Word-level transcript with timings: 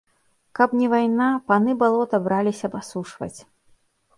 Каб 0.59 0.69
не 0.79 0.87
вайна, 0.93 1.27
паны 1.51 1.75
балота 1.83 2.17
браліся 2.29 2.67
б 2.73 2.81
асушваць. 2.81 3.37